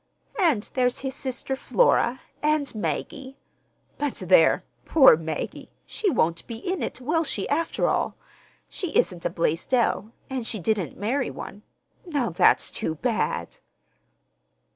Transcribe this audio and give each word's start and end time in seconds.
And 0.39 0.63
there's 0.73 0.97
his 1.01 1.13
sister, 1.13 1.55
Flora; 1.55 2.21
and 2.41 2.73
Maggie—But, 2.73 4.15
there! 4.15 4.63
Poor 4.83 5.15
Maggie! 5.15 5.69
She 5.85 6.09
won't 6.09 6.47
be 6.47 6.55
in 6.57 6.81
it, 6.81 6.99
will 6.99 7.23
she, 7.23 7.47
after 7.49 7.87
all? 7.87 8.15
She 8.67 8.97
isn't 8.97 9.25
a 9.25 9.29
Blaisdell, 9.29 10.11
and 10.27 10.43
she 10.43 10.57
didn't 10.57 10.97
marry 10.97 11.29
one. 11.29 11.61
Now 12.03 12.31
that's 12.31 12.71
too 12.71 12.95
bad!" 12.95 13.57